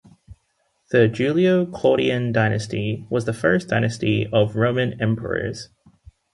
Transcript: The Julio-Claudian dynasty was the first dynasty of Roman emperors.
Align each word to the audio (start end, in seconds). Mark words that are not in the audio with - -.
The 0.89 1.07
Julio-Claudian 1.09 2.31
dynasty 2.31 3.05
was 3.11 3.25
the 3.25 3.33
first 3.33 3.67
dynasty 3.67 4.27
of 4.33 4.55
Roman 4.55 4.99
emperors. 4.99 5.69